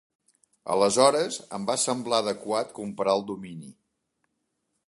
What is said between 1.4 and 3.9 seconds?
em va semblar adequat comprar el domini.